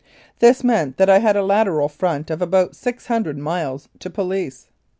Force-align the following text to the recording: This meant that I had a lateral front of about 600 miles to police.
This 0.39 0.63
meant 0.63 0.97
that 0.97 1.11
I 1.11 1.19
had 1.19 1.35
a 1.35 1.43
lateral 1.43 1.87
front 1.87 2.31
of 2.31 2.41
about 2.41 2.75
600 2.75 3.37
miles 3.37 3.87
to 3.99 4.09
police. 4.09 4.67